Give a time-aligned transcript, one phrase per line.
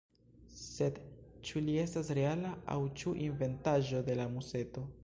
[0.59, 0.97] Sed
[1.49, 4.91] ĉu li estas reala, aŭ ĉu inventaĵo de la museto?